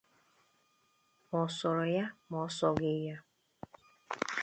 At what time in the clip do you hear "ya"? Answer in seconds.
1.95-2.05, 3.07-3.17